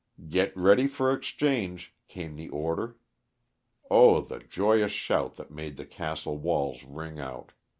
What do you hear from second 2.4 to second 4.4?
order. Oh! the